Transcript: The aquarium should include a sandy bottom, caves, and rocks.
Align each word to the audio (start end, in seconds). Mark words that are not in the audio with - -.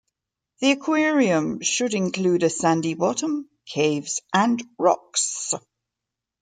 The 0.61 0.71
aquarium 0.71 1.61
should 1.61 1.93
include 1.93 2.41
a 2.41 2.49
sandy 2.49 2.95
bottom, 2.95 3.47
caves, 3.67 4.19
and 4.33 4.59
rocks. 4.79 5.53